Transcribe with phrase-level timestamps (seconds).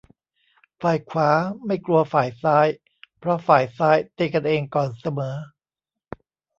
[0.81, 1.29] ฝ่ายขวา
[1.65, 2.67] ไม่กลัวฝ่ายซ้าย
[3.19, 5.35] เพราะฝ่ายซ้ายตีกันเองก่อนเสมอ